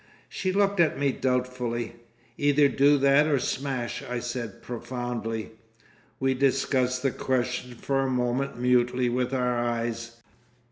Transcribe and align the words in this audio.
She 0.29 0.51
looked 0.51 0.79
at 0.79 0.97
me 0.97 1.11
doubtfully. 1.11 1.95
"Either 2.35 2.67
do 2.67 2.97
that 2.97 3.27
or 3.27 3.37
smash," 3.37 4.01
I 4.01 4.17
said 4.19 4.63
profoundly. 4.63 5.51
We 6.19 6.33
discussed 6.33 7.03
the 7.03 7.11
question 7.11 7.75
for 7.75 7.99
a 8.01 8.09
moment 8.09 8.57
mutely 8.57 9.09
with 9.09 9.31
our 9.31 9.59
eyes. 9.63 10.17